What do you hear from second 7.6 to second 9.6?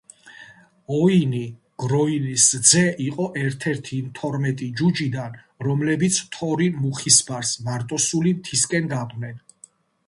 მარტოსული მთისკენ გაყვნენ.